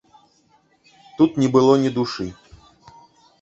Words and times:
Тут 1.19 1.37
не 1.41 1.47
было 1.57 1.77
ні 1.83 1.93
душы. 1.99 2.27